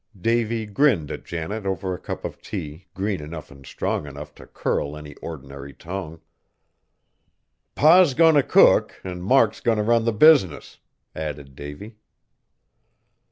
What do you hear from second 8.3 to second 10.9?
t' cook, an' Mark's goin' t' run the business,"